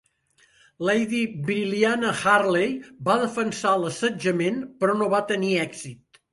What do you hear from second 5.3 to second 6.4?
tenir èxit.